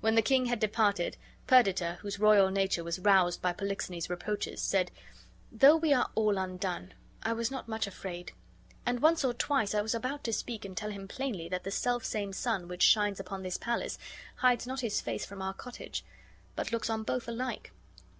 When 0.00 0.16
the 0.16 0.22
king 0.22 0.46
had 0.46 0.58
departed, 0.58 1.16
Perdita, 1.46 1.98
whose 2.00 2.18
royal 2.18 2.50
nature 2.50 2.82
was 2.82 2.98
roused 2.98 3.40
by 3.40 3.52
Polixenes's 3.52 4.10
reproaches, 4.10 4.60
said, 4.60 4.90
"Though 5.52 5.76
we 5.76 5.92
are 5.92 6.10
all 6.16 6.36
undone, 6.36 6.94
I 7.22 7.32
was 7.34 7.48
not 7.52 7.68
much 7.68 7.86
afraid; 7.86 8.32
and 8.84 8.98
once 8.98 9.24
or 9.24 9.32
twice 9.32 9.72
I 9.72 9.80
was 9.80 9.94
about 9.94 10.24
to 10.24 10.32
speak 10.32 10.64
and 10.64 10.76
tell 10.76 10.90
him 10.90 11.06
plainly 11.06 11.48
that 11.48 11.62
the 11.62 11.70
selfsame 11.70 12.32
sun 12.32 12.66
which 12.66 12.82
shines 12.82 13.20
upon 13.20 13.44
his 13.44 13.56
palace 13.56 13.98
hides 14.34 14.66
not 14.66 14.80
his 14.80 15.00
face 15.00 15.24
from 15.24 15.40
our 15.40 15.54
cottage, 15.54 16.04
but 16.56 16.72
looks 16.72 16.90
on 16.90 17.04
both 17.04 17.28
alike." 17.28 17.70